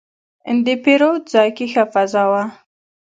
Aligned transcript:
د 0.65 0.67
پیرود 0.83 1.21
ځای 1.33 1.49
کې 1.57 1.65
ښه 1.71 1.83
فضا 1.93 2.23
وه. 2.31 2.43